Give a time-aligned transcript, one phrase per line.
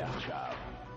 [0.00, 0.52] ועכשיו,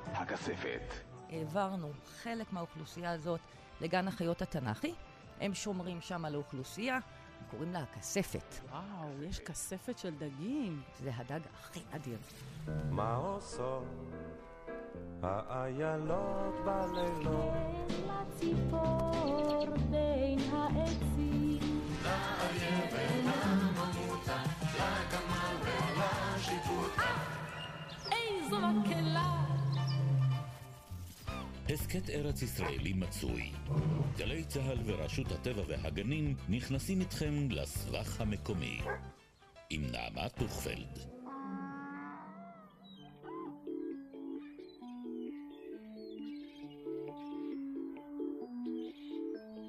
[0.06, 0.94] הכספת.
[1.30, 3.40] העברנו חלק מהאוכלוסייה הזאת
[3.82, 4.94] לגן החיות התנ"כי.
[5.42, 7.02] הם שומרים שם על האוכלוסייה, הם
[7.52, 8.56] קוראים לה הכספת.
[8.70, 10.82] וואו, יש כספת של דגים.
[11.00, 12.18] זה הדג הכי אדיר.
[12.90, 13.84] מה עושות
[15.24, 17.54] האיילות בלילות?
[18.08, 21.84] לציפור בין העצים.
[31.74, 33.52] הסכת ארץ ישראלי מצוי.
[34.18, 38.80] גלי צה"ל ורשות הטבע והגנים נכנסים איתכם לסבך המקומי.
[39.70, 41.00] עם נעמה טוכפלד.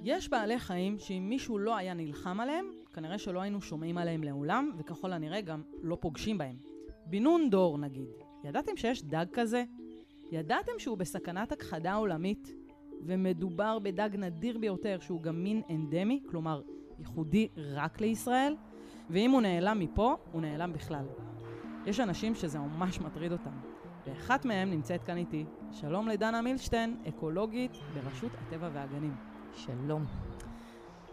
[0.02, 4.70] יש בעלי חיים שאם מישהו לא היה נלחם עליהם, כנראה שלא היינו שומעים עליהם לעולם,
[4.78, 6.56] וככל הנראה גם לא פוגשים בהם.
[7.06, 8.08] בינון דור נגיד.
[8.44, 9.64] ידעתם שיש דג כזה?
[10.30, 12.54] ידעתם שהוא בסכנת הכחדה עולמית,
[13.06, 16.62] ומדובר בדג נדיר ביותר שהוא גם מין אנדמי, כלומר
[16.98, 18.56] ייחודי רק לישראל?
[19.10, 21.04] ואם הוא נעלם מפה, הוא נעלם בכלל.
[21.86, 23.74] יש אנשים שזה ממש מטריד אותם.
[24.06, 25.44] ואחת מהם נמצאת כאן איתי.
[25.72, 29.16] שלום לדנה מילשטיין, אקולוגית ברשות הטבע והגנים.
[29.54, 30.04] שלום.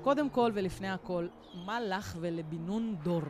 [0.02, 1.28] קודם כל ולפני הכל,
[1.66, 3.22] מה לך ולבינון דור?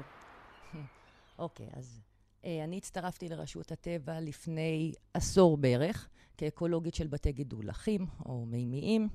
[1.40, 2.11] אוקיי, אז אה,
[2.44, 9.10] אני הצטרפתי לרשות הטבע לפני עשור בערך, כאקולוגית של בתי גידול לחים או מימיים,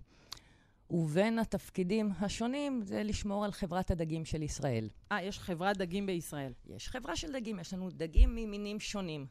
[0.90, 4.88] ובין התפקידים השונים זה לשמור על חברת הדגים של ישראל.
[5.12, 6.52] אה, יש חברת דגים בישראל.
[6.66, 9.26] יש חברה של דגים, יש לנו דגים ממינים שונים.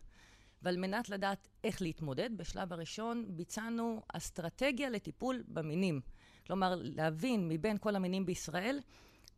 [0.61, 6.01] ועל מנת לדעת איך להתמודד, בשלב הראשון ביצענו אסטרטגיה לטיפול במינים.
[6.47, 8.79] כלומר, להבין מבין כל המינים בישראל,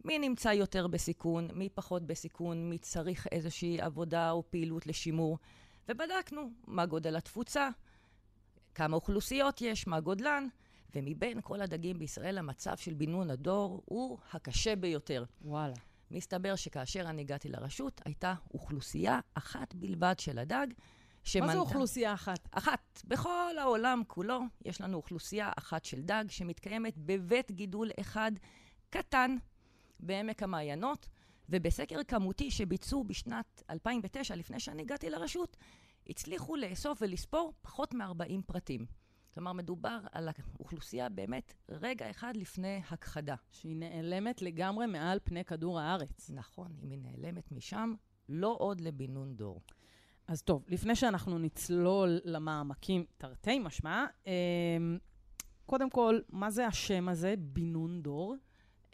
[0.05, 5.37] מי נמצא יותר בסיכון, מי פחות בסיכון, מי צריך איזושהי עבודה או פעילות לשימור.
[5.89, 7.69] ובדקנו מה גודל התפוצה,
[8.75, 10.47] כמה אוכלוסיות יש, מה גודלן,
[10.95, 15.23] ומבין כל הדגים בישראל, המצב של בינון הדור הוא הקשה ביותר.
[15.41, 15.75] וואלה.
[16.11, 21.51] מסתבר שכאשר אני הגעתי לרשות, הייתה אוכלוסייה אחת בלבד של הדג, מה שמנתה...
[21.51, 22.49] זה אוכלוסייה אחת?
[22.51, 23.01] אחת.
[23.05, 28.31] בכל העולם כולו יש לנו אוכלוסייה אחת של דג שמתקיימת בבית גידול אחד
[28.89, 29.37] קטן
[29.99, 31.09] בעמק המעיינות,
[31.49, 35.57] ובסקר כמותי שביצעו בשנת 2009, לפני שאני הגעתי לרשות,
[36.09, 38.85] הצליחו לאסוף ולספור פחות מ-40 פרטים.
[39.33, 43.35] כלומר, מדובר על האוכלוסייה באמת רגע אחד לפני הכחדה.
[43.51, 46.29] שהיא נעלמת לגמרי מעל פני כדור הארץ.
[46.29, 47.93] נכון, אם היא נעלמת משם,
[48.29, 49.61] לא עוד לבינון דור.
[50.27, 54.33] אז טוב, לפני שאנחנו נצלול למעמקים, תרתי משמע, אה,
[55.65, 58.35] קודם כל, מה זה השם הזה, בינון דור?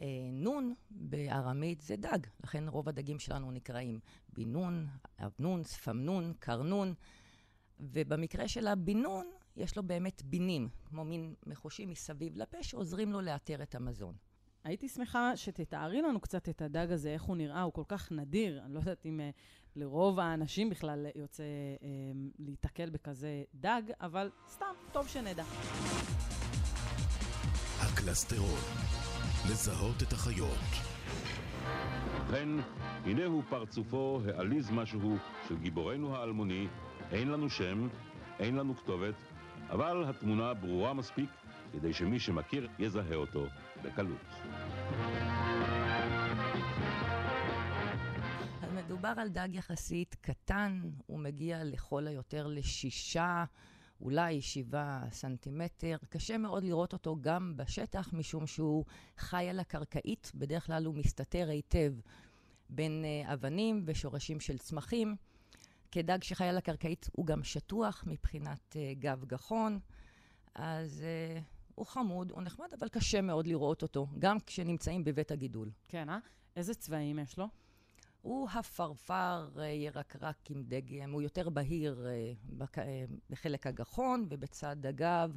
[0.04, 4.00] אה, נון בארמית זה דג, לכן רוב הדגים שלנו נקראים
[4.34, 4.88] בינון,
[5.20, 6.94] אבנון, ספמנון, קרנון,
[7.80, 13.64] ובמקרה של הבינון, יש לו באמת בינים, כמו מין מחושים מסביב לפה שעוזרים לו לאתר
[13.64, 14.16] את המזון.
[14.64, 18.62] הייתי שמחה שתתארי לנו קצת את הדג הזה, איך הוא נראה, הוא כל כך נדיר.
[18.66, 19.40] אני לא יודעת אם uh,
[19.76, 21.84] לרוב האנשים בכלל יוצא uh,
[22.40, 25.44] להיתקל בכזה דג, אבל סתם, טוב שנדע.
[27.80, 29.03] הקלסטרון.
[29.52, 30.58] לזהות את החיות.
[32.16, 32.50] ובכן,
[33.06, 35.18] הנה הוא פרצופו העליז משהו
[35.48, 36.68] של גיבורנו האלמוני,
[37.12, 37.88] אין לנו שם,
[38.40, 39.16] אין לנו כתובת,
[39.70, 41.30] אבל התמונה ברורה מספיק
[41.74, 43.46] כדי שמי שמכיר יזהה אותו
[43.84, 44.26] בקלות.
[48.76, 53.44] מדובר על דג יחסית קטן, הוא מגיע לכל היותר לשישה,
[54.04, 55.98] אולי שבעה סנטימטר.
[56.10, 58.86] קשה מאוד לראות אותו גם בשטח, משום שהוא
[59.18, 61.94] חי על הקרקעית, בדרך כלל הוא מסתתר היטב
[62.70, 65.16] בין uh, אבנים ושורשים של צמחים.
[65.92, 69.80] כדג שחי על הקרקעית הוא גם שטוח מבחינת uh, גב גחון,
[70.56, 71.44] אז uh,
[71.76, 75.72] הוא חמוד, הוא נחמד, אבל קשה מאוד לראות אותו, גם כשנמצאים בבית הגידול.
[75.88, 76.18] כן, אה?
[76.56, 77.48] איזה צבעים יש לו?
[78.24, 82.34] הוא הפרפר אה, ירקרק עם דגם, הוא יותר בהיר אה,
[82.78, 85.36] אה, בחלק הגחון, ובצד הגב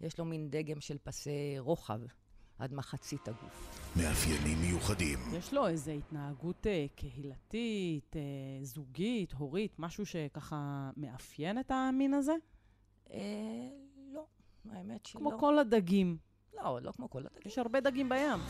[0.00, 2.00] יש לו מין דגם של פסי רוחב
[2.58, 3.92] עד מחצית הגוף.
[3.96, 5.18] מאפיינים מיוחדים.
[5.32, 8.16] יש לו איזו התנהגות קהילתית,
[8.62, 12.34] זוגית, הורית, משהו שככה מאפיין את המין הזה?
[13.10, 13.18] אה,
[14.12, 14.26] לא,
[14.70, 15.20] האמת שלא.
[15.20, 16.16] כמו כל הדגים.
[16.54, 17.42] לא, לא כמו כל הדגים.
[17.46, 18.40] יש הרבה דגים בים.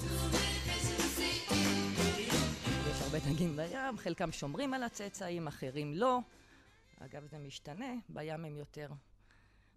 [3.15, 6.21] הרבה דגים בים, חלקם שומרים על הצאצאים, אחרים לא.
[7.01, 8.89] אגב, זה משתנה, בים הם יותר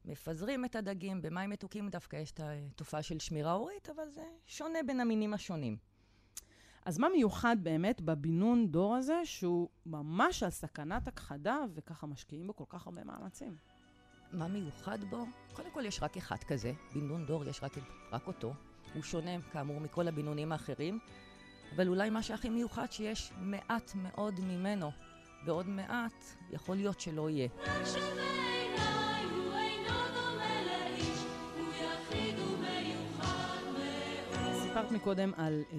[0.06, 4.80] מפזרים את הדגים, במים מתוקים דווקא יש את התופעה של שמירה הורית, אבל זה שונה
[4.88, 5.78] בין המינים השונים.
[6.86, 12.56] אז מה מיוחד באמת בבינון דור הזה, שהוא ממש על סכנת הכחדה, וככה משקיעים בו
[12.56, 13.56] כל כך הרבה מאמצים?
[14.32, 15.26] מה מיוחד בו?
[15.54, 17.74] קודם כל יש רק אחד כזה, בן דור יש רק,
[18.12, 18.54] רק אותו.
[18.94, 21.00] הוא שונה כאמור מכל הבינונים האחרים,
[21.76, 24.92] אבל אולי מה שהכי מיוחד שיש מעט מאוד ממנו,
[25.46, 27.48] ועוד מעט יכול להיות שלא יהיה.
[34.54, 35.78] סיפרת מקודם על אה,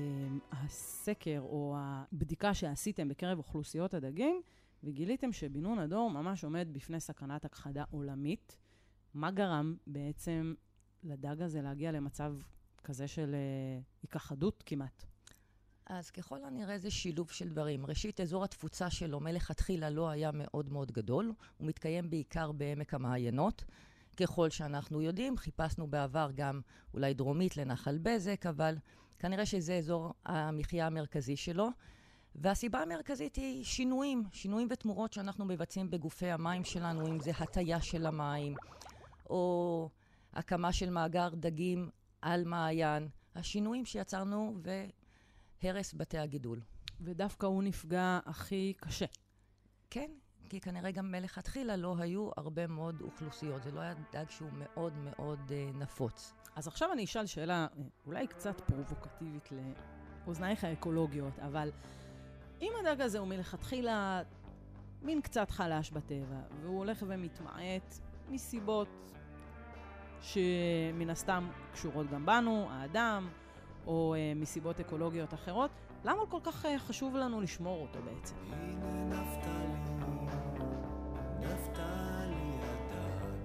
[0.53, 4.43] הסקר או הבדיקה שעשיתם בקרב אוכלוסיות הדגים,
[4.85, 8.57] וגיליתם שבינון הדור ממש עומד בפני סכנת הכחדה עולמית.
[9.15, 10.55] מה גרם בעצם
[11.03, 12.35] לדג הזה להגיע למצב
[12.85, 15.16] כזה של אה, היכחדות כמעט?
[15.87, 17.87] אז ככל הנראה זה שילוב של דברים.
[17.87, 21.33] ראשית, אזור התפוצה שלו מלכתחילה לא היה מאוד מאוד גדול.
[21.57, 23.65] הוא מתקיים בעיקר בעמק המעיינות.
[24.17, 26.61] ככל שאנחנו יודעים, חיפשנו בעבר גם
[26.95, 28.77] אולי דרומית לנחל בזק, אבל
[29.19, 31.69] כנראה שזה אזור המחיה המרכזי שלו.
[32.35, 38.07] והסיבה המרכזית היא שינויים, שינויים ותמורות שאנחנו מבצעים בגופי המים שלנו, אם זה הטיה של
[38.07, 38.55] המים,
[39.31, 39.89] או
[40.35, 41.91] הקמה של מאגר דגים
[42.23, 43.09] על מעיין.
[43.35, 44.57] השינויים שיצרנו
[45.63, 46.61] והרס בתי הגידול.
[47.01, 49.07] ודווקא הוא נפגע הכי קשה.
[49.91, 50.11] כן,
[50.49, 53.63] כי כנראה גם מלכתחילה לא היו הרבה מאוד אוכלוסיות.
[53.63, 56.33] זה לא היה דג שהוא מאוד מאוד אה, נפוץ.
[56.57, 59.49] אז עכשיו אני אשאל שאלה אה, אולי קצת פרובוקטיבית
[60.27, 61.71] לאוזנייך האקולוגיות, אבל
[62.61, 64.23] אם הדג הזה הוא מלכתחילה
[65.03, 67.99] מין קצת חלש בטבע, והוא הולך ומתמעט
[68.29, 68.89] מסיבות
[70.21, 73.29] שמן הסתם קשורות גם בנו, האדם,
[73.87, 75.71] או uh, מסיבות אקולוגיות אחרות,
[76.05, 78.35] למה כל כך uh, חשוב לנו לשמור אותו בעצם?
[78.53, 79.97] הנה נפתלי,
[81.41, 83.43] נפתלי הדג.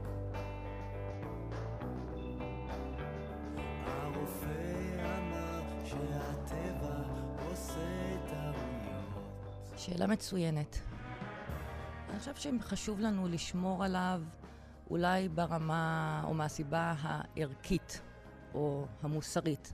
[3.86, 4.48] הרופא
[5.18, 7.04] אמר שהטבע
[7.50, 9.78] עושה טעויות.
[9.78, 10.80] שאלה מצוינת.
[12.10, 14.22] אני חושבת שחשוב לנו לשמור עליו
[14.90, 18.02] אולי ברמה או מהסיבה הערכית
[18.54, 19.74] או המוסרית.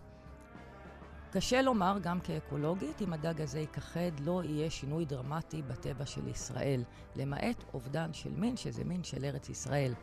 [1.37, 6.83] קשה לומר, גם כאקולוגית, אם הדג הזה ייכחד, לא יהיה שינוי דרמטי בטבע של ישראל,
[7.15, 9.93] למעט אובדן של מין, שזה מין של ארץ ישראל.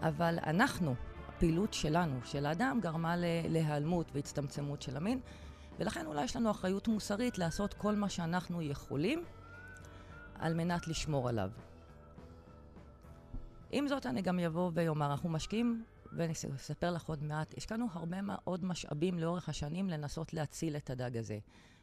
[0.00, 0.94] אבל אנחנו,
[1.28, 3.14] הפעילות שלנו, של האדם, גרמה
[3.48, 5.20] להיעלמות והצטמצמות של המין,
[5.78, 9.24] ולכן אולי יש לנו אחריות מוסרית לעשות כל מה שאנחנו יכולים
[10.34, 11.50] על מנת לשמור עליו.
[13.70, 18.22] עם זאת, אני גם אבוא ואומר, אנחנו משקיעים, ואני אספר לך עוד מעט, השקענו הרבה
[18.22, 21.38] מאוד משאבים לאורך השנים לנסות להציל את הדג הזה.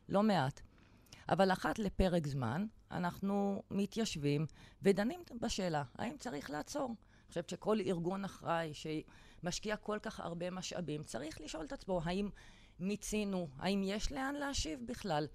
[0.09, 0.61] לא מעט.
[1.29, 4.45] אבל אחת לפרק זמן, אנחנו מתיישבים
[4.81, 6.85] ודנים בשאלה, האם צריך לעצור?
[6.87, 12.29] אני חושבת שכל ארגון אחראי שמשקיע כל כך הרבה משאבים, צריך לשאול את עצמו, האם
[12.79, 15.27] מיצינו, האם יש לאן להשיב בכלל?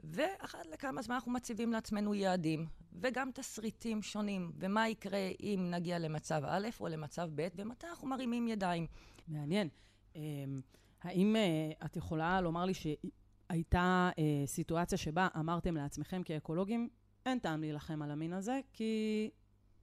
[0.00, 6.42] ואחת לכמה זמן אנחנו מציבים לעצמנו יעדים, וגם תסריטים שונים, ומה יקרה אם נגיע למצב
[6.46, 8.86] א' או למצב ב', ומתי אנחנו מרימים ידיים.
[9.28, 9.68] מעניין.
[10.16, 10.60] אמ,
[11.02, 16.88] האם אה, את יכולה לומר לי שהייתה אה, סיטואציה שבה אמרתם לעצמכם כאקולוגים,
[17.26, 19.30] אין טעם להילחם על המין הזה, כי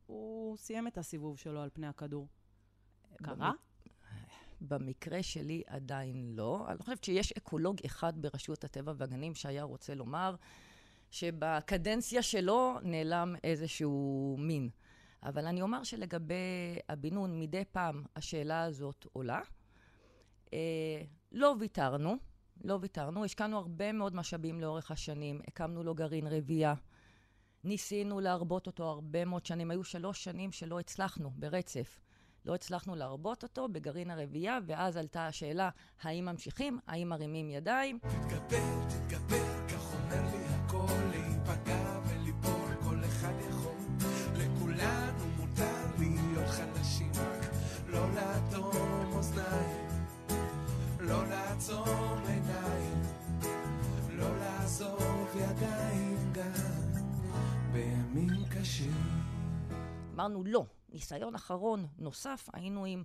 [0.05, 2.27] הוא סיים את הסיבוב שלו על פני הכדור.
[3.23, 3.51] קרה?
[4.61, 6.65] במקרה שלי עדיין לא.
[6.67, 10.35] אני חושבת שיש אקולוג אחד ברשות הטבע והגנים שהיה רוצה לומר
[11.11, 14.69] שבקדנציה שלו נעלם איזשהו מין.
[15.23, 19.41] אבל אני אומר שלגבי הבינון, מדי פעם השאלה הזאת עולה.
[20.53, 21.01] אה,
[21.31, 22.15] לא ויתרנו,
[22.63, 23.25] לא ויתרנו.
[23.25, 26.73] השקענו הרבה מאוד משאבים לאורך השנים, הקמנו לו גרעין רבייה.
[27.63, 29.71] ניסינו להרבות אותו הרבה מאוד שנים.
[29.71, 31.99] היו שלוש שנים שלא הצלחנו ברצף.
[32.45, 35.69] לא הצלחנו להרבות אותו בגרעין הרבייה, ואז עלתה השאלה,
[36.01, 36.79] האם ממשיכים?
[36.87, 37.99] האם מרימים ידיים?
[37.99, 43.71] תתגבר, תתגבר, כך אומר לי הכל, להיפגע וליפול, כל אחד יכול.
[44.33, 47.49] לכולנו מותר להיות חלשים, רק
[47.87, 49.87] לא לאטום אוזניים,
[50.99, 53.01] לא לעצום עיניים,
[54.09, 56.91] לא לעזוב ידיים גם
[57.73, 59.21] בימים קשים.
[60.13, 60.65] אמרנו לא.
[60.91, 63.03] ניסיון אחרון נוסף, היינו עם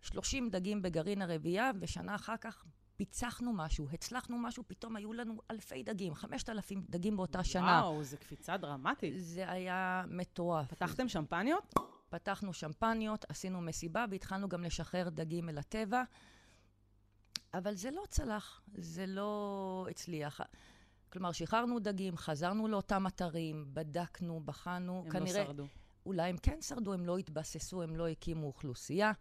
[0.00, 2.64] 30 דגים בגרעין הרבייה, ושנה אחר כך
[2.96, 7.80] פיצחנו משהו, הצלחנו משהו, פתאום היו לנו אלפי דגים, 5,000 דגים באותה שנה.
[7.82, 9.14] וואו, זו קפיצה דרמטית.
[9.16, 10.68] זה היה מטורף.
[10.68, 11.74] פתחתם שמפניות?
[12.08, 16.02] פתחנו שמפניות, עשינו מסיבה, והתחלנו גם לשחרר דגים אל הטבע.
[17.54, 20.40] אבל זה לא צלח, זה לא הצליח.
[21.12, 25.40] כלומר, שחררנו דגים, חזרנו לאותם אתרים, בדקנו, בחנו, הם כנראה...
[25.40, 25.66] לא שרדו.
[26.06, 29.12] אולי הם כן שרדו, הם לא התבססו, הם לא הקימו אוכלוסייה.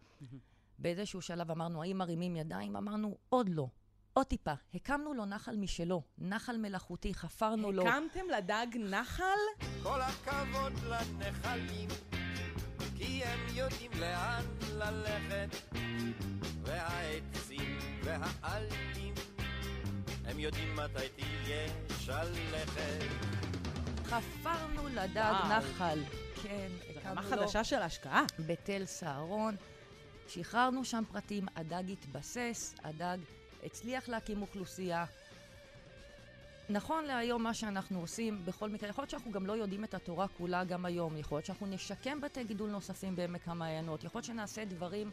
[0.80, 2.76] באיזשהו שלב אמרנו, האם מרימים ידיים?
[2.76, 3.68] אמרנו, עוד לא.
[4.14, 4.54] עוד טיפה.
[4.74, 7.88] הקמנו לו נחל משלו, נחל מלאכותי, חפרנו לו.
[7.88, 9.24] הקמתם לדג נחל?
[9.84, 11.90] כל הכבוד לנחלים,
[12.96, 15.76] כי הם יודעים לאן ללכת,
[16.64, 19.14] והעצים והעלים,
[20.26, 21.68] הם יודעים מתי תהיה
[22.00, 23.43] שלכת.
[24.22, 25.58] חפרנו לדג וואו.
[25.58, 26.00] נחל.
[26.44, 28.24] כן, זו הקמנו רמה לו חדשה של השקעה.
[28.40, 29.56] בתל סהרון.
[30.28, 33.18] שחררנו שם פרטים, הדג התבסס, הדג
[33.64, 35.06] הצליח להקים אוכלוסייה.
[36.70, 40.28] נכון להיום מה שאנחנו עושים, בכל מקרה, יכול להיות שאנחנו גם לא יודעים את התורה
[40.28, 44.66] כולה גם היום, יכול להיות שאנחנו נשקם בתי גידול נוספים בעמק המעיינות, יכול להיות שנעשה
[44.66, 45.12] דברים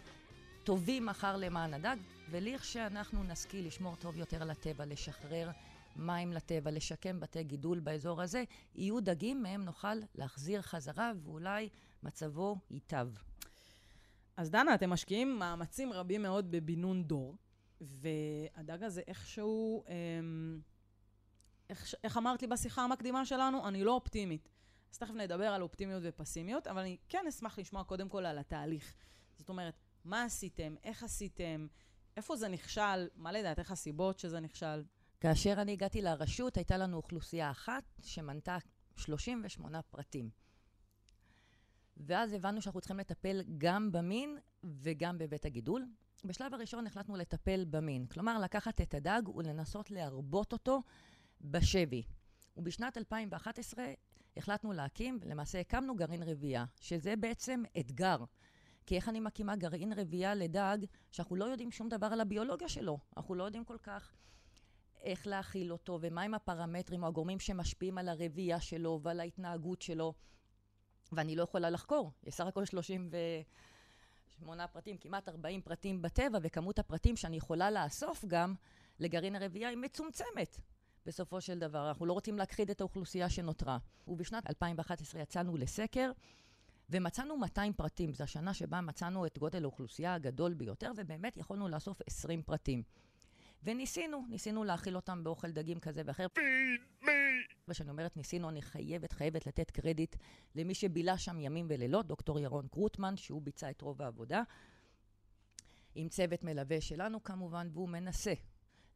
[0.65, 1.97] טובים מחר למען הדג,
[2.31, 5.51] ולכשאנחנו נשכיל לשמור טוב יותר על הטבע, לשחרר
[5.97, 8.45] מים לטבע, לשקם בתי גידול באזור הזה,
[8.75, 11.69] יהיו דגים מהם נוכל להחזיר חזרה ואולי
[12.03, 13.09] מצבו ייטב.
[14.37, 17.37] אז דנה, אתם משקיעים מאמצים רבים מאוד בבינון דור,
[17.81, 20.61] והדג הזה איכשהו, אמ,
[21.71, 23.69] איך, איך אמרת לי בשיחה המקדימה שלנו?
[23.69, 24.49] אני לא אופטימית.
[24.93, 28.95] אז תכף נדבר על אופטימיות ופסימיות, אבל אני כן אשמח לשמוע קודם כל על התהליך.
[29.37, 31.67] זאת אומרת, מה עשיתם, איך עשיתם,
[32.17, 34.83] איפה זה נכשל, מה לדעתך הסיבות שזה נכשל?
[35.21, 38.59] כאשר אני הגעתי לרשות, הייתה לנו אוכלוסייה אחת שמנתה
[38.97, 40.31] 38 פרטים.
[41.97, 45.87] ואז הבנו שאנחנו צריכים לטפל גם במין וגם בבית הגידול.
[46.25, 50.83] בשלב הראשון החלטנו לטפל במין, כלומר לקחת את הדג ולנסות להרבות אותו
[51.41, 52.03] בשבי.
[52.57, 53.85] ובשנת 2011
[54.37, 58.25] החלטנו להקים, למעשה הקמנו גרעין רבייה, שזה בעצם אתגר.
[58.87, 60.79] כי איך אני מקימה גרעין רבייה לדג
[61.13, 62.99] שאנחנו לא יודעים שום דבר על הביולוגיה שלו?
[63.17, 64.13] אנחנו לא יודעים כל כך
[65.03, 70.15] איך להאכיל אותו, ומהם הפרמטרים או הגורמים שמשפיעים על הרבייה שלו ועל ההתנהגות שלו.
[71.13, 72.13] ואני לא יכולה לחקור.
[72.25, 78.55] יש סך הכל 38 פרטים, כמעט 40 פרטים בטבע, וכמות הפרטים שאני יכולה לאסוף גם
[79.01, 80.61] לגרעין הרבייה היא מצומצמת.
[81.07, 83.79] בסופו של דבר, אנחנו לא רוצים להכחיד את האוכלוסייה שנותרה.
[84.09, 86.13] ובשנת 2011 יצאנו לסקר,
[86.91, 88.15] ומצאנו 200 פרטים.
[88.15, 92.83] זו השנה שבה מצאנו את גודל האוכלוסייה הגדול ביותר, ובאמת יכולנו לאסוף 20 פרטים.
[93.65, 96.27] וניסינו, ניסינו להאכיל אותם באוכל דגים כזה ואחר.
[97.69, 100.17] וכשאני אומרת ניסינו, אני חייבת, חייבת לתת קרדיט
[100.55, 104.43] למי שבילה שם ימים ולילות, דוקטור ירון קרוטמן, שהוא ביצע את רוב העבודה,
[105.95, 108.33] עם צוות מלווה שלנו כמובן, והוא מנסה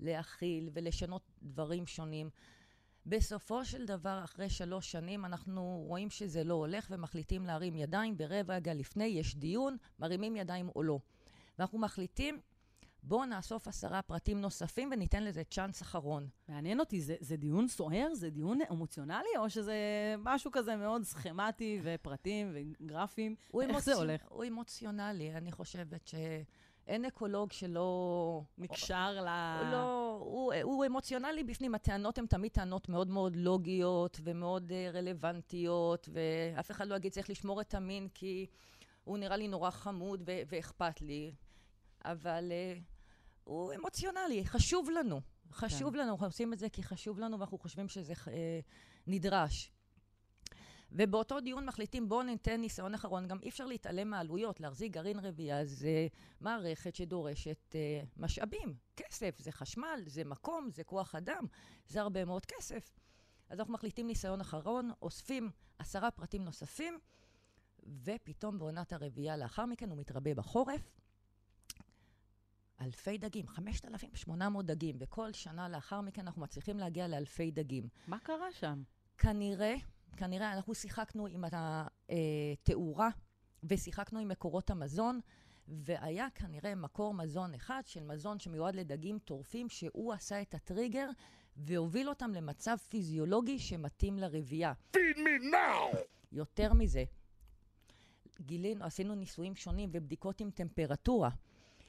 [0.00, 2.30] להכיל ולשנות דברים שונים.
[3.06, 8.54] בסופו של דבר, אחרי שלוש שנים, אנחנו רואים שזה לא הולך ומחליטים להרים ידיים, ורבע
[8.54, 10.98] רגע לפני יש דיון, מרימים ידיים או לא.
[11.58, 12.40] ואנחנו מחליטים,
[13.06, 16.28] בואו נאסוף עשרה פרטים נוספים וניתן לזה צ'אנס אחרון.
[16.48, 18.14] מעניין אותי, זה, זה דיון סוער?
[18.14, 19.36] זה דיון אמוציונלי?
[19.38, 19.74] או שזה
[20.18, 23.34] משהו כזה מאוד סכמטי ופרטים וגרפים?
[23.62, 24.20] איך אמוצ- זה הולך?
[24.28, 28.42] הוא אמוציונלי, אני חושבת שאין אקולוג שלא...
[28.58, 29.28] נקשר ל...
[29.72, 31.74] לא, הוא, הוא אמוציונלי בפנים.
[31.74, 37.30] הטענות הן תמיד טענות מאוד מאוד לוגיות ומאוד uh, רלוונטיות, ואף אחד לא יגיד צריך
[37.30, 38.46] לשמור את המין כי
[39.04, 41.32] הוא נראה לי נורא חמוד ו- ואכפת לי,
[42.04, 42.93] אבל uh,
[43.44, 45.20] הוא אמוציונלי, חשוב לנו.
[45.52, 45.98] חשוב כן.
[45.98, 48.28] לנו, אנחנו עושים את זה כי חשוב לנו ואנחנו חושבים שזה uh,
[49.06, 49.70] נדרש.
[50.92, 53.28] ובאותו דיון מחליטים, בואו ניתן ניסיון אחרון.
[53.28, 54.60] גם אי אפשר להתעלם מהעלויות.
[54.60, 56.06] להחזיק גרעין רבייה זה
[56.40, 58.74] מערכת שדורשת אה, משאבים.
[58.96, 61.46] כסף, זה חשמל, זה מקום, זה כוח אדם,
[61.88, 62.90] זה הרבה מאוד כסף.
[63.48, 66.98] אז אנחנו מחליטים ניסיון אחרון, אוספים עשרה פרטים נוספים,
[68.04, 70.92] ופתאום בעונת הרבייה לאחר מכן הוא מתרבה בחורף.
[72.80, 77.88] אלפי דגים, 5,800 דגים, וכל שנה לאחר מכן אנחנו מצליחים להגיע לאלפי דגים.
[78.06, 78.82] מה קרה שם?
[79.18, 79.74] כנראה,
[80.16, 83.08] כנראה, אנחנו שיחקנו עם התאורה
[83.64, 85.20] ושיחקנו עם מקורות המזון,
[85.68, 91.08] והיה כנראה מקור מזון אחד של מזון שמיועד לדגים טורפים, שהוא עשה את הטריגר
[91.56, 94.72] והוביל אותם למצב פיזיולוגי שמתאים לרבייה.
[94.96, 95.98] Feed me now!
[96.32, 97.04] יותר מזה,
[98.40, 101.30] גילינו, עשינו ניסויים שונים ובדיקות עם טמפרטורה,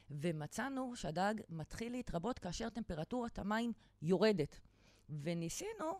[0.10, 4.60] ומצאנו שהדג מתחיל להתרבות כאשר טמפרטורת המים יורדת.
[5.10, 6.00] וניסינו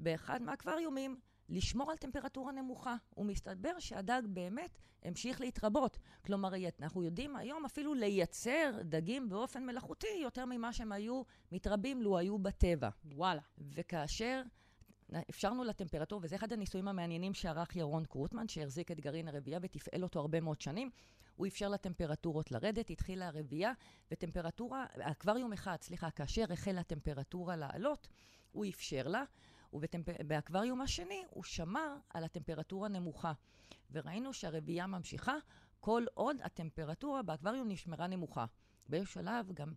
[0.00, 5.98] באחד מהאקווריומים לשמור על טמפרטורה נמוכה, ומסתבר שהדג באמת המשיך להתרבות.
[6.24, 12.18] כלומר, אנחנו יודעים היום אפילו לייצר דגים באופן מלאכותי יותר ממה שהם היו מתרבים לו
[12.18, 12.88] היו בטבע.
[13.04, 13.40] וואלה.
[13.58, 14.42] וכאשר
[15.30, 20.20] אפשרנו לטמפרטורה, וזה אחד הניסויים המעניינים שערך ירון קרוטמן, שהחזיק את גרעין הרבייה ותפעל אותו
[20.20, 20.90] הרבה מאוד שנים,
[21.36, 23.72] הוא אפשר לטמפרטורות לרדת, התחילה הרבייה,
[24.12, 28.08] וטמפרטורה, אקווריום אחד, סליחה, כאשר החלה הטמפרטורה לעלות,
[28.52, 29.24] הוא אפשר לה,
[29.72, 33.32] ובאקווריום השני הוא שמר על הטמפרטורה הנמוכה.
[33.92, 35.34] וראינו שהרבייה ממשיכה
[35.80, 38.44] כל עוד הטמפרטורה באקווריום נשמרה נמוכה.
[38.88, 39.72] באיזשהו שלב גם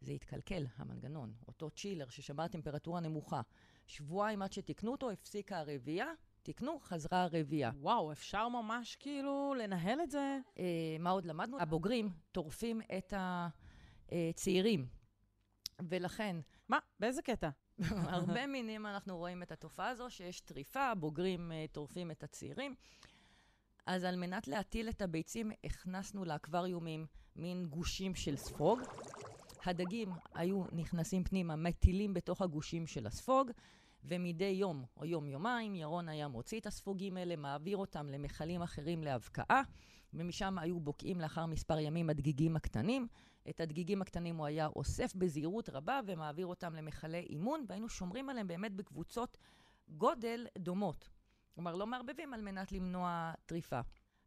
[0.00, 3.40] זה התקלקל, המנגנון, אותו צ'ילר ששמר טמפרטורה נמוכה.
[3.86, 6.06] שבועיים עד שתיקנו אותו, הפסיקה הרבייה,
[6.42, 7.70] תיקנו, חזרה הרבייה.
[7.80, 10.38] וואו, אפשר ממש כאילו לנהל את זה?
[10.58, 11.60] אה, מה עוד למדנו?
[11.60, 13.14] הבוגרים טורפים את
[14.12, 14.86] הצעירים,
[15.88, 16.36] ולכן
[16.68, 16.78] מה?
[17.00, 17.48] באיזה קטע?
[18.14, 22.74] הרבה מינים אנחנו רואים את התופעה הזו, שיש טריפה, הבוגרים אה, טורפים את הצעירים.
[23.86, 28.80] אז על מנת להטיל את הביצים, הכנסנו לאקווריומים מין גושים של ספוג.
[29.64, 33.50] הדגים היו נכנסים פנימה, מטילים בתוך הגושים של הספוג,
[34.04, 39.62] ומדי יום או יום-יומיים ירון היה מוציא את הספוגים האלה, מעביר אותם למכלים אחרים להבקעה,
[40.14, 43.06] ומשם היו בוקעים לאחר מספר ימים הדגיגים הקטנים.
[43.50, 48.46] את הדגיגים הקטנים הוא היה אוסף בזהירות רבה ומעביר אותם למכלי אימון, והיינו שומרים עליהם
[48.46, 49.38] באמת בקבוצות
[49.88, 51.08] גודל דומות.
[51.54, 53.80] כלומר, לא מערבבים על מנת למנוע טריפה.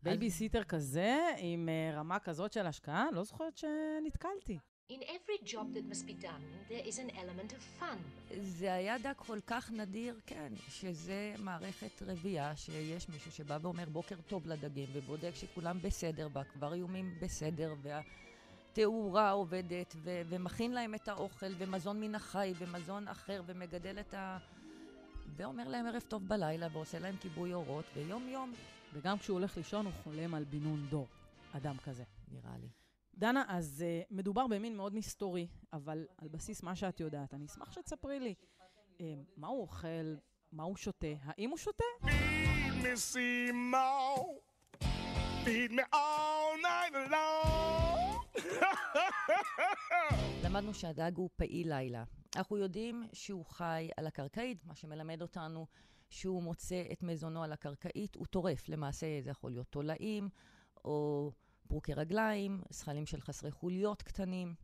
[0.04, 4.60] בייביסיטר כזה, עם אה, רמה כזאת של השקעה, לא זוכרת שנתקלתי.
[4.88, 7.98] In every job that must be done, there is an element of fun.
[8.42, 14.16] זה היה דג כל כך נדיר, כן, שזה מערכת רבייה, שיש מישהו שבא ואומר בוקר
[14.28, 22.00] טוב לדגים, ובודק שכולם בסדר, והאקווריומים בסדר, והתאורה עובדת, ו- ומכין להם את האוכל, ומזון
[22.02, 24.38] מן החי, ומזון אחר, ומגדל את ה...
[25.38, 28.54] ואומר להם ערב טוב בלילה, ועושה להם כיבוי אורות, ויום-יום,
[28.94, 31.08] וגם כשהוא הולך לישון, הוא חולם על בינון דור.
[31.54, 32.04] אדם כזה.
[32.32, 32.85] נראה לי.
[33.18, 37.72] דנה, אז uh, מדובר במין מאוד מסתורי, אבל על בסיס מה שאת יודעת, אני אשמח
[37.72, 38.36] שתספרי לי
[38.98, 39.02] uh,
[39.38, 40.16] מה הוא אוכל,
[40.52, 41.84] מה הוא שותה, האם הוא שותה?
[50.44, 52.04] למדנו שהדג הוא פעיל לילה.
[52.36, 55.68] אנחנו יודעים שהוא חי על הקרקעית, מה שמלמד אותנו
[56.10, 58.70] שהוא מוצא את מזונו על הקרקעית, הוא טורף.
[58.70, 60.30] למעשה זה יכול להיות תולעים,
[60.86, 61.32] או
[61.70, 64.56] ברוקי רגליים, זכלים של חסרי חוליות קטנים.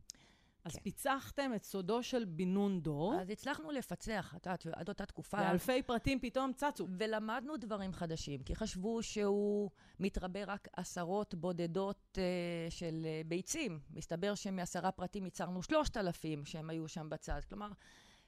[0.64, 0.82] אז כן.
[0.82, 5.82] פיצחתם את סודו של בינון דור, אז הצלחנו לפצח, את יודעת, עד אותה תקופה, ואלפי
[5.82, 6.88] פרטים פתאום צצו.
[6.98, 13.80] ולמדנו דברים חדשים, כי חשבו שהוא מתרבה רק עשרות בודדות אה, של אה, ביצים.
[13.90, 17.40] מסתבר שמעשרה פרטים ייצרנו שלושת אלפים שהם היו שם בצד.
[17.48, 17.68] כלומר,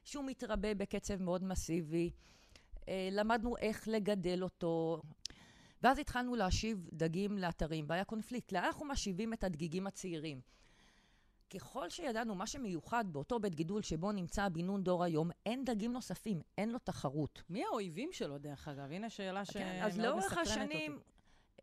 [0.05, 2.11] שהוא מתרבה בקצב מאוד מסיבי.
[2.89, 5.03] אה, למדנו איך לגדל אותו.
[5.85, 8.53] ואז התחלנו להשיב דגים לאתרים, והיה קונפליקט.
[8.53, 10.41] לאן אנחנו משיבים את הדגיגים הצעירים?
[11.55, 16.41] ככל שידענו מה שמיוחד באותו בית גידול שבו נמצא בינון דור היום, אין דגים נוספים,
[16.59, 17.43] אין לו תחרות.
[17.51, 18.93] מי האויבים שלו, דרך אגב?
[18.93, 20.39] הנה שאלה שמאוד כן, אז לאורך.
[20.39, 21.01] השנים,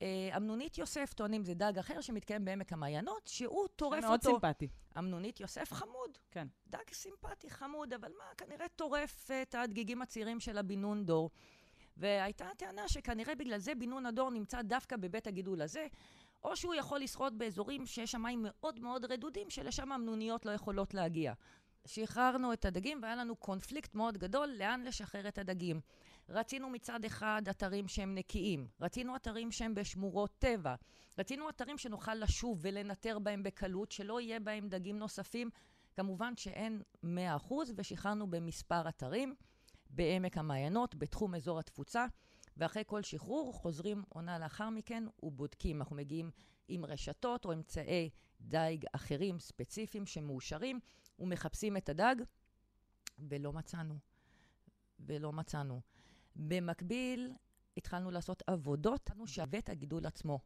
[0.02, 4.40] אה, אמנונית יוסף טוענים זה דג אחר שמתקיים בעמק המעיינות, שהוא טורף מאוד אותו.
[4.40, 4.68] סימפטי.
[4.98, 6.18] אמנונית יוסף חמוד.
[6.32, 6.48] כן.
[6.68, 11.30] דג סימפטי, חמוד, אבל מה, כנראה טורף את הדגיגים הצעירים של הבינון דור.
[12.02, 15.88] והייתה טענה שכנראה בגלל זה בינון הדור נמצא דווקא בבית הגידול הזה,
[16.44, 20.94] או שהוא יכול לשחות באזורים שיש שם מים מאוד מאוד רדודים, שלשם אמנוניות לא יכולות
[20.94, 21.34] להגיע.
[21.86, 25.80] שחררנו את הדגים והיה לנו קונפליקט מאוד גדול לאן לשחרר את הדגים.
[26.30, 30.76] רצינו מצד אחד אתרים שהם נקיים, רצינו אתרים שהם בשמורות טבע,
[31.18, 35.50] רצינו אתרים שנוכל לשוב ולנטר בהם בקלות, שלא יהיה בהם דגים נוספים.
[35.96, 37.08] כמובן שאין 100%
[37.76, 39.36] ושחררנו במספר אתרים
[39.92, 42.06] בעמק המעיינות, בתחום אזור התפוצה,
[42.58, 45.82] ואחרי כל שחרור חוזרים עונה לאחר מכן ובודקים.
[45.82, 46.32] אנחנו מגיעים
[46.68, 48.10] עם רשתות או אמצעי
[48.42, 50.80] דייג אחרים ספציפיים שמאושרים,
[51.20, 52.16] ומחפשים את הדג,
[53.20, 53.96] ולא מצאנו.
[55.00, 55.82] ולא מצאנו.
[56.36, 57.34] במקביל,
[57.78, 60.40] התחלנו לעשות עבודות, שווה את הגידול עצמו.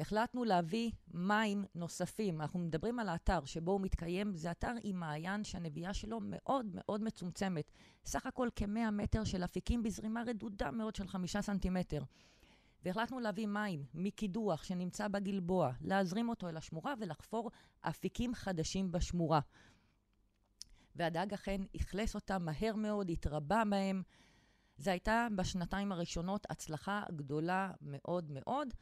[0.00, 2.40] החלטנו להביא מים נוספים.
[2.40, 7.02] אנחנו מדברים על האתר שבו הוא מתקיים, זה אתר עם מעיין שהנביאה שלו מאוד מאוד
[7.02, 7.72] מצומצמת.
[8.04, 12.02] סך הכל כמאה מטר של אפיקים בזרימה רדודה מאוד של חמישה סנטימטר.
[12.84, 19.40] והחלטנו להביא מים מקידוח שנמצא בגלבוע, להזרים אותו אל השמורה ולחפור אפיקים חדשים בשמורה.
[20.96, 24.02] והדג אכן אכלס אותם מהר מאוד, התרבה בהם.
[24.78, 28.74] זו הייתה בשנתיים הראשונות הצלחה גדולה מאוד מאוד,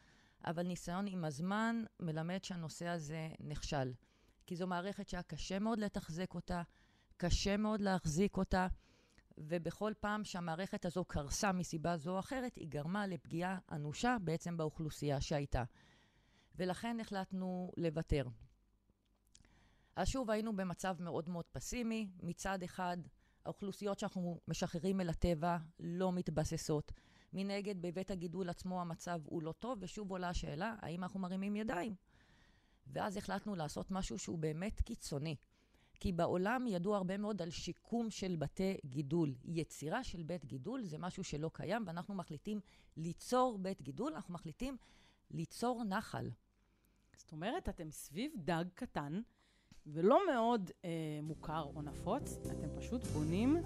[0.45, 3.93] אבל ניסיון עם הזמן מלמד שהנושא הזה נכשל.
[4.47, 6.63] כי זו מערכת שהיה קשה מאוד לתחזק אותה,
[7.17, 8.67] קשה מאוד להחזיק אותה,
[9.39, 15.21] ובכל פעם שהמערכת הזו קרסה מסיבה זו או אחרת, היא גרמה לפגיעה אנושה בעצם באוכלוסייה
[15.21, 15.65] שהייתה.
[16.57, 18.25] ולכן החלטנו לוותר.
[19.97, 22.11] אז שוב היינו במצב מאוד מאוד פסימי.
[22.23, 22.97] מצד אחד,
[23.45, 26.93] האוכלוסיות שאנחנו משחררים אל הטבע לא מתבססות.
[27.33, 31.95] מנגד, בבית הגידול עצמו המצב הוא לא טוב, ושוב עולה השאלה, האם אנחנו מרימים ידיים?
[32.87, 35.37] ואז החלטנו לעשות משהו שהוא באמת קיצוני.
[36.01, 39.35] כי בעולם ידוע הרבה מאוד על שיקום של בתי גידול.
[39.45, 42.61] יצירה של בית גידול זה משהו שלא קיים, ואנחנו מחליטים
[42.97, 44.77] ליצור בית גידול, אנחנו מחליטים
[45.31, 46.31] ליצור נחל.
[47.17, 49.21] זאת אומרת, אתם סביב דג קטן,
[49.87, 50.91] ולא מאוד אה,
[51.23, 53.57] מוכר או נפוץ, אתם פשוט בונים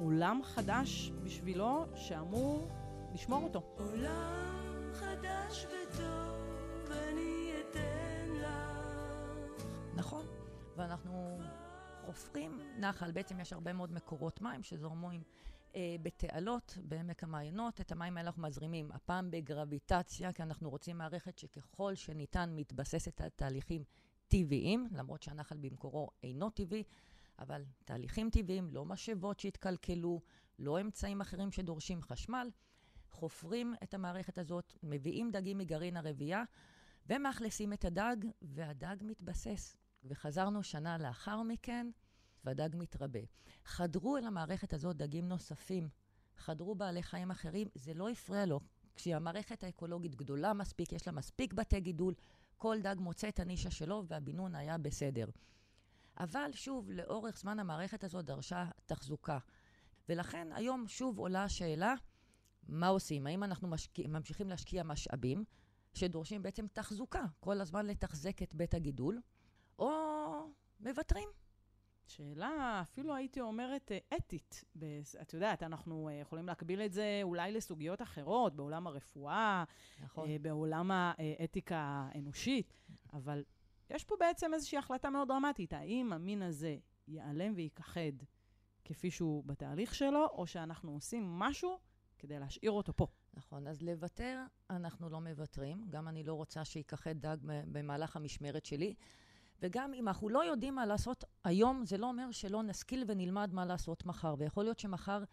[0.00, 2.68] אולם חדש בשבילו, שאמור
[3.14, 3.62] לשמור אותו.
[3.78, 9.94] עולם חדש וטוב אני אתן לך.
[9.94, 10.26] נכון,
[10.76, 11.38] ואנחנו
[12.06, 15.22] חופרים נחל, בעצם יש הרבה מאוד מקורות מים שזורמים
[15.76, 17.80] אה, בתעלות בעמק המעיינות.
[17.80, 23.28] את המים האלה אנחנו מזרימים, הפעם בגרביטציה, כי אנחנו רוצים מערכת שככל שניתן מתבססת על
[23.28, 23.84] תהליכים
[24.28, 26.82] טבעיים, למרות שהנחל במקורו אינו טבעי,
[27.38, 30.20] אבל תהליכים טבעיים, לא משאבות שהתקלקלו,
[30.58, 32.50] לא אמצעים אחרים שדורשים חשמל.
[33.10, 36.42] חופרים את המערכת הזאת, מביאים דגים מגרעין הרבייה,
[37.06, 39.76] ומאכלסים את הדג, והדג מתבסס.
[40.04, 41.90] וחזרנו שנה לאחר מכן,
[42.44, 43.20] והדג מתרבה.
[43.64, 45.88] חדרו אל המערכת הזאת דגים נוספים,
[46.36, 48.60] חדרו בעלי חיים אחרים, זה לא הפריע לו.
[48.94, 52.14] כשהמערכת האקולוגית גדולה מספיק, יש לה מספיק בתי גידול,
[52.56, 55.26] כל דג מוצא את הנישה שלו, והבינון היה בסדר.
[56.18, 59.38] אבל שוב, לאורך זמן המערכת הזאת דרשה תחזוקה.
[60.08, 61.94] ולכן היום שוב עולה השאלה,
[62.68, 63.26] מה עושים?
[63.26, 65.44] האם אנחנו משקיע, ממשיכים להשקיע משאבים
[65.94, 69.20] שדורשים בעצם תחזוקה, כל הזמן לתחזק את בית הגידול,
[69.78, 69.90] או
[70.80, 71.28] מוותרים?
[72.10, 74.64] שאלה, אפילו הייתי אומרת, אה, אתית.
[75.22, 79.64] את יודעת, אנחנו אה, יכולים להקביל את זה אולי לסוגיות אחרות, בעולם הרפואה,
[80.02, 80.28] נכון.
[80.28, 82.74] אה, בעולם האתיקה האנושית,
[83.12, 83.44] אבל
[83.90, 85.72] יש פה בעצם איזושהי החלטה מאוד דרמטית.
[85.72, 86.76] האם המין הזה
[87.08, 88.12] ייעלם וייכחד
[88.84, 91.78] כפי שהוא בתהליך שלו, או שאנחנו עושים משהו
[92.20, 93.06] כדי להשאיר אותו פה?
[93.34, 95.86] נכון, אז לוותר, אנחנו לא מוותרים.
[95.90, 98.94] גם אני לא רוצה שייכחד דג במהלך המשמרת שלי.
[99.62, 103.64] וגם אם אנחנו לא יודעים מה לעשות היום, זה לא אומר שלא נשכיל ונלמד מה
[103.64, 104.34] לעשות מחר.
[104.38, 105.24] ויכול להיות שמחר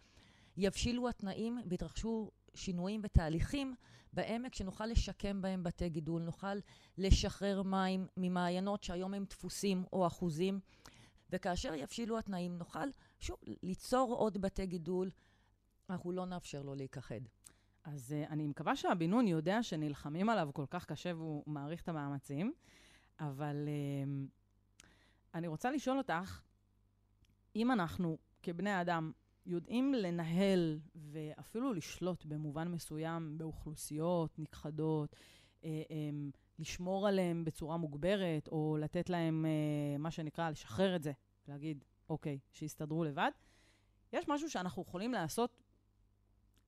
[0.58, 3.76] יבשילו התנאים ויתרחשו שינויים ותהליכים
[4.13, 6.58] בעמק שנוכל לשקם בהם בתי גידול, נוכל
[6.97, 10.60] לשחרר מים ממעיינות שהיום הם דפוסים או אחוזים,
[11.30, 15.10] וכאשר יבשילו התנאים נוכל, שוב, ליצור עוד בתי גידול,
[15.89, 17.21] אנחנו לא נאפשר לו להיכחד.
[17.84, 22.54] אז uh, אני מקווה שהבינון יודע שנלחמים עליו כל כך קשה והוא מעריך את המאמצים,
[23.19, 24.30] אבל uh,
[25.34, 26.41] אני רוצה לשאול אותך,
[27.56, 29.12] אם אנחנו כבני אדם
[29.45, 35.15] יודעים לנהל ואפילו לשלוט במובן מסוים באוכלוסיות נכחדות,
[35.62, 35.67] uh, um,
[36.60, 41.12] לשמור עליהם בצורה מוגברת, או לתת להם uh, מה שנקרא לשחרר את זה,
[41.47, 43.32] להגיד, אוקיי, שיסתדרו לבד,
[44.13, 45.66] יש משהו שאנחנו יכולים לעשות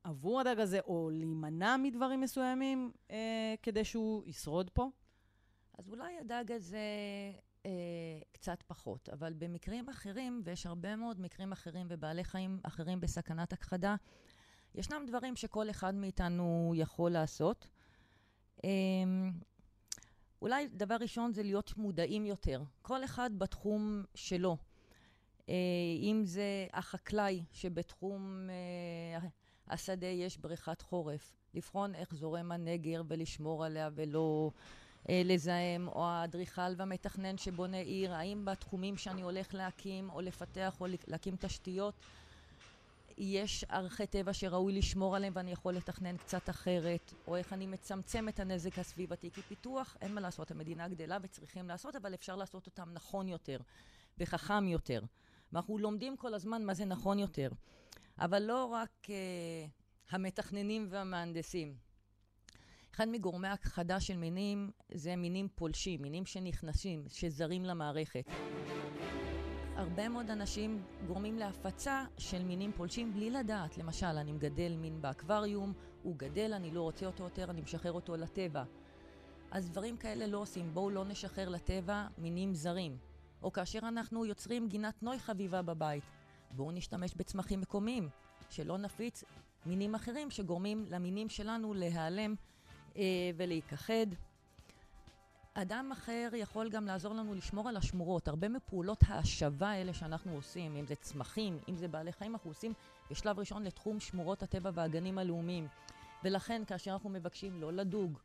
[0.10, 4.90] עבור הדג הזה, או להימנע מדברים מסוימים אה, כדי שהוא ישרוד פה?
[5.78, 6.80] אז אולי הדג הזה
[7.66, 7.72] אה,
[8.32, 13.96] קצת פחות, אבל במקרים אחרים, ויש הרבה מאוד מקרים אחרים ובעלי חיים אחרים בסכנת הכחדה,
[14.76, 17.68] ישנם דברים שכל אחד מאיתנו יכול לעשות.
[18.64, 18.70] אה,
[20.42, 24.58] אולי דבר ראשון זה להיות מודעים יותר, כל אחד בתחום שלו.
[25.50, 25.54] אה,
[26.02, 29.30] אם זה החקלאי שבתחום אה,
[29.70, 34.52] השדה יש בריכת חורף, לבחון איך זורם הנגר ולשמור עליה ולא
[35.10, 40.88] אה, לזהם, או האדריכל והמתכנן שבונה עיר, האם בתחומים שאני הולך להקים או לפתח או
[41.08, 41.94] להקים תשתיות,
[43.18, 48.30] יש ערכי טבע שראוי לשמור עליהם ואני יכול לתכנן קצת אחרת, או איך אני מצמצם
[48.30, 52.66] את הנזק הסביבתי, כי פיתוח, אין מה לעשות, המדינה גדלה וצריכים לעשות, אבל אפשר לעשות
[52.66, 53.58] אותם נכון יותר
[54.18, 55.02] וחכם יותר.
[55.54, 57.50] ואנחנו לומדים כל הזמן מה זה נכון יותר.
[58.20, 59.10] אבל לא רק uh,
[60.10, 61.76] המתכננים והמהנדסים.
[62.96, 68.26] אחד מגורמי הכחדה של מינים זה מינים פולשים, מינים שנכנסים, שזרים למערכת.
[69.76, 73.78] הרבה מאוד אנשים גורמים להפצה של מינים פולשים בלי לדעת.
[73.78, 78.18] למשל, אני מגדל מין באקווריום, הוא גדל, אני לא רוצה אותו יותר, אני משחרר אותו
[78.18, 78.64] לטבע.
[79.52, 80.74] אז דברים כאלה לא עושים.
[80.74, 82.98] בואו לא נשחרר לטבע מינים זרים.
[83.44, 86.04] או כאשר אנחנו יוצרים גינת נוי חביבה בבית,
[86.52, 88.10] בואו נשתמש בצמחים מקומיים,
[88.50, 89.24] שלא נפיץ
[89.66, 92.36] מינים אחרים שגורמים למינים שלנו להיעלם
[92.98, 93.04] אה,
[93.38, 94.08] ולהיכחד.
[95.54, 98.28] אדם אחר יכול גם לעזור לנו לשמור על השמורות.
[98.28, 102.74] הרבה מפעולות ההשבה האלה שאנחנו עושים, אם זה צמחים, אם זה בעלי חיים, אנחנו עושים
[103.12, 105.68] בשלב ראשון לתחום שמורות הטבע והגנים הלאומיים.
[106.24, 108.20] ולכן כאשר אנחנו מבקשים לא לדוג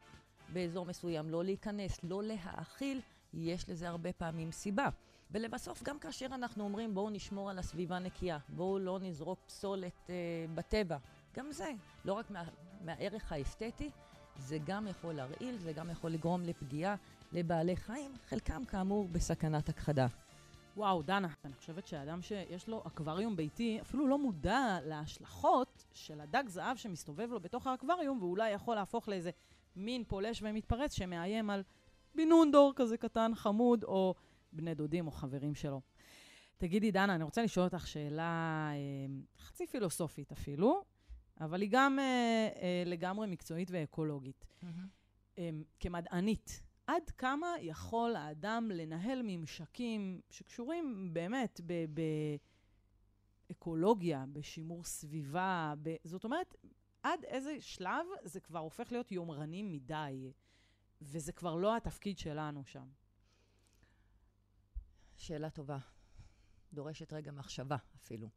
[0.49, 3.01] באזור מסוים, לא להיכנס, לא להאכיל,
[3.35, 4.89] יש לזה הרבה פעמים סיבה.
[5.35, 10.15] ולבסוף, גם כאשר אנחנו אומרים בואו נשמור על הסביבה נקייה, בואו לא נזרוק פסולת אה,
[10.55, 10.97] בטבע,
[11.37, 11.73] גם זה,
[12.05, 12.45] לא רק מה,
[12.85, 13.91] מהערך האסתטי,
[14.39, 16.95] זה גם יכול להרעיל, זה גם יכול לגרום לפגיעה
[17.33, 20.07] לבעלי חיים, חלקם כאמור בסכנת הכחדה.
[20.77, 26.45] וואו, דנה, אני חושבת שאדם שיש לו אקווריום ביתי אפילו לא מודע להשלכות של הדג
[26.49, 29.31] זהב שמסתובב לו בתוך האקווריום, ואולי יכול להפוך לאיזה
[29.77, 31.63] מין פולש ומתפרץ שמאיים על
[32.15, 34.15] בינון דור כזה קטן, חמוד, או
[34.55, 35.81] בני דודים או חברים שלו.
[36.57, 40.83] תגידי, דנה, אני רוצה לשאול אותך שאלה אה, חצי פילוסופית אפילו.
[41.41, 44.47] אבל היא גם אה, אה, לגמרי מקצועית ואקולוגית.
[45.39, 51.61] אה, כמדענית, עד כמה יכול האדם לנהל ממשקים שקשורים באמת
[53.51, 55.95] באקולוגיה, בשימור סביבה, ב...
[56.05, 56.55] זאת אומרת,
[57.03, 60.33] עד איזה שלב זה כבר הופך להיות יומרני מדי,
[61.03, 62.87] וזה כבר לא התפקיד שלנו שם.
[65.25, 65.79] שאלה טובה.
[66.73, 68.29] דורשת רגע מחשבה אפילו.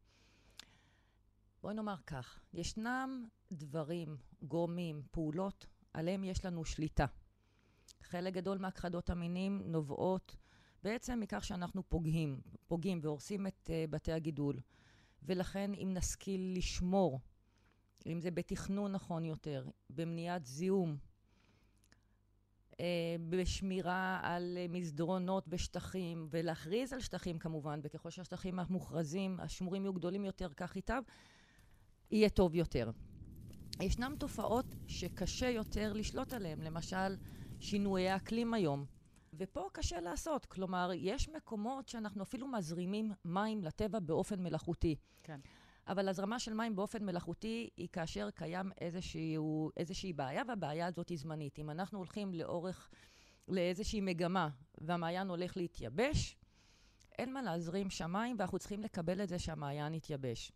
[1.61, 7.05] בואי נאמר כך, ישנם דברים, גורמים, פעולות, עליהם יש לנו שליטה.
[8.01, 10.35] חלק גדול מהכחדות המינים נובעות
[10.83, 14.59] בעצם מכך שאנחנו פוגעים, פוגעים והורסים את uh, בתי הגידול.
[15.23, 17.19] ולכן אם נשכיל לשמור,
[18.05, 20.97] אם זה בתכנון נכון יותר, במניעת זיהום,
[23.29, 30.25] בשמירה על uh, מסדרונות בשטחים, ולהכריז על שטחים כמובן, וככל שהשטחים המוכרזים, השמורים יהיו גדולים
[30.25, 31.01] יותר, כך ייטב,
[32.11, 32.91] יהיה טוב יותר.
[33.81, 37.15] ישנם תופעות שקשה יותר לשלוט עליהן, למשל
[37.59, 38.85] שינויי האקלים היום.
[39.33, 44.95] ופה קשה לעשות, כלומר, יש מקומות שאנחנו אפילו מזרימים מים לטבע באופן מלאכותי.
[45.23, 45.39] כן.
[45.87, 51.17] אבל הזרמה של מים באופן מלאכותי היא כאשר קיים איזשהו, איזושהי בעיה, והבעיה הזאת היא
[51.17, 51.59] זמנית.
[51.59, 52.89] אם אנחנו הולכים לאורך,
[53.47, 56.37] לאיזושהי מגמה, והמעיין הולך להתייבש,
[57.19, 60.51] אין מה להזרים שם מים, ואנחנו צריכים לקבל את זה שהמעיין יתייבש.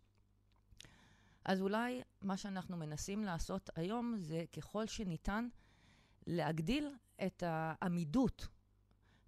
[1.44, 5.48] אז אולי מה שאנחנו מנסים לעשות היום זה ככל שניתן
[6.26, 6.88] להגדיל
[7.26, 8.48] את העמידות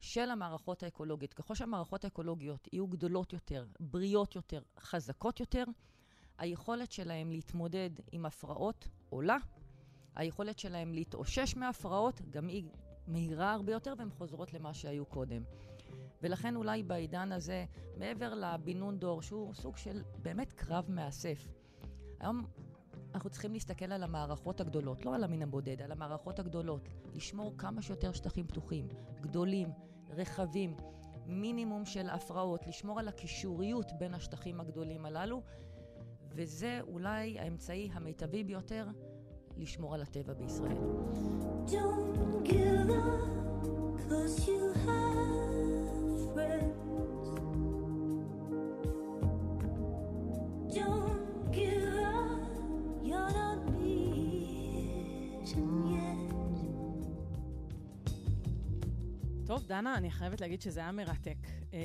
[0.01, 1.35] של המערכות האקולוגיות.
[1.35, 5.65] ככל שהמערכות האקולוגיות יהיו גדולות יותר, בריאות יותר, חזקות יותר,
[6.39, 9.37] היכולת שלהם להתמודד עם הפרעות עולה,
[10.17, 12.65] היכולת שלהם להתאושש מהפרעות גם היא
[13.07, 15.43] מהירה הרבה יותר והן חוזרות למה שהיו קודם.
[16.23, 17.65] ולכן אולי בעידן הזה,
[17.99, 21.49] מעבר לבינון דור, שהוא סוג של באמת קרב מאסף,
[22.21, 22.45] היום
[23.15, 26.89] אנחנו צריכים להסתכל על המערכות הגדולות, לא על המין הבודד, על המערכות הגדולות.
[27.15, 28.89] לשמור כמה שיותר שטחים פתוחים,
[29.21, 29.69] גדולים,
[30.11, 30.77] רחבים,
[31.27, 35.43] מינימום של הפרעות, לשמור על הקישוריות בין השטחים הגדולים הללו,
[36.35, 38.87] וזה אולי האמצעי המיטבי ביותר
[39.57, 40.77] לשמור על הטבע בישראל.
[41.67, 43.67] Don't give up,
[44.09, 46.75] cause you have friends.
[59.47, 61.37] טוב, דנה, אני חייבת להגיד שזה היה מרתק.
[61.75, 61.77] Uh,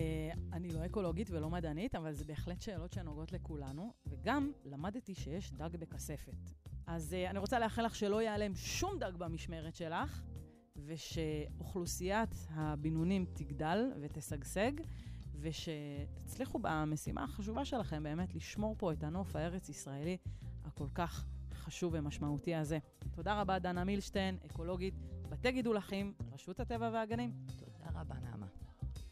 [0.53, 5.75] אני לא אקולוגית ולא מדענית, אבל זה בהחלט שאלות שנוגעות לכולנו, וגם למדתי שיש דג
[5.75, 6.33] בכספת.
[6.87, 10.23] אז uh, אני רוצה לאחל לך שלא ייעלם שום דג במשמרת שלך,
[10.85, 14.71] ושאוכלוסיית הבינונים תגדל ותשגשג,
[15.39, 20.17] ושתצליחו במשימה החשובה שלכם באמת לשמור פה את הנוף הארץ-ישראלי
[20.65, 22.77] הכל כך חשוב ומשמעותי הזה.
[23.11, 24.93] תודה רבה, דנה מילשטיין, אקולוגית,
[25.29, 27.33] בתי גידול לחים, רשות הטבע והגנים.
[27.57, 28.18] תודה רבה.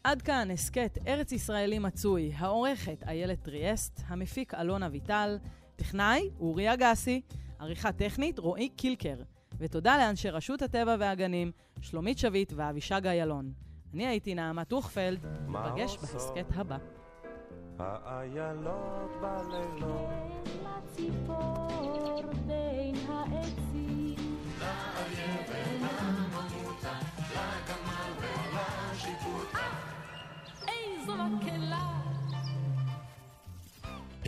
[0.08, 5.38] עד כאן הסכת ארץ ישראלי מצוי, העורכת איילת טריאסט, המפיק אלון אביטל,
[5.76, 7.20] טכנאי אורי אגסי,
[7.58, 9.16] עריכה טכנית רועי קילקר,
[9.58, 13.52] ותודה לאנשי רשות הטבע והגנים, שלומית שביט ואבישג איילון.
[13.94, 16.78] אני הייתי נעמה טוכפלד, נפגש בהסכת הבא.
[17.78, 20.48] האיילות בלילות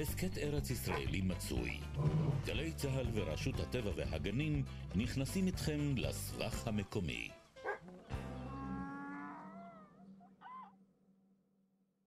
[0.01, 1.81] הסכת ארץ ישראלי מצוי.
[2.47, 4.63] גלי צה"ל ורשות הטבע והגנים
[4.95, 7.40] נכנסים איתכם לסבך המקומי.